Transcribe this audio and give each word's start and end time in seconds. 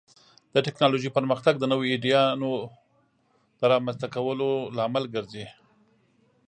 د 0.53 0.55
ټکنالوژۍ 0.65 1.09
پرمختګ 1.17 1.53
د 1.59 1.63
نوو 1.71 1.89
ایډیازو 1.91 2.53
د 3.59 3.61
رامنځته 3.71 4.07
کولو 4.15 4.49
لامل 4.77 5.05
ګرځي. 5.15 5.45